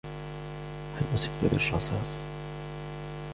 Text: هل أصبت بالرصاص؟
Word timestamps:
هل 0.97 1.15
أصبت 1.15 1.45
بالرصاص؟ 1.53 2.17